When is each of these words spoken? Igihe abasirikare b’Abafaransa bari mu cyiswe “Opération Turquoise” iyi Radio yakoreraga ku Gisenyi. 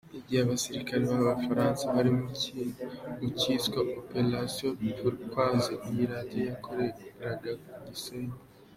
Igihe 0.19 0.41
abasirikare 0.43 1.03
b’Abafaransa 1.11 1.83
bari 1.95 2.09
mu 3.19 3.27
cyiswe 3.39 3.77
“Opération 4.01 4.71
Turquoise” 4.97 5.73
iyi 5.87 6.03
Radio 6.11 6.39
yakoreraga 6.49 7.51
ku 7.71 7.75
Gisenyi. 7.87 8.37